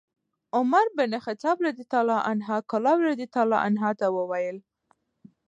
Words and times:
عمر 0.53 0.83
بن 0.97 1.13
الخطاب 1.17 1.57
رضي 1.67 1.85
الله 1.99 2.19
عنه 2.29 2.49
کلاب 2.71 2.99
رضي 3.07 3.25
الله 3.41 3.57
عنه 3.65 3.85
ته 3.99 4.05
وویل: 4.15 4.57